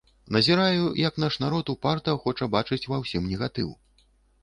Назіраю, 0.37 0.85
як 1.01 1.19
наш 1.25 1.37
народ 1.45 1.71
упарта 1.75 2.17
хоча 2.27 2.51
бачыць 2.59 2.83
ва 2.93 3.03
ўсім 3.07 3.33
негатыў. 3.33 3.69